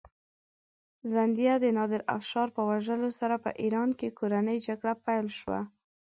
[1.13, 5.59] زندیه د نادرافشار په وژلو سره په ایران کې کورنۍ جګړه پیل شوه.